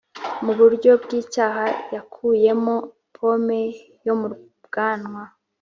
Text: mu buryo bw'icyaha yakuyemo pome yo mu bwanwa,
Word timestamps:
mu 0.45 0.53
buryo 0.59 0.91
bw'icyaha 1.03 1.65
yakuyemo 1.95 2.75
pome 3.15 3.61
yo 4.05 4.13
mu 4.19 4.27
bwanwa, 4.65 5.21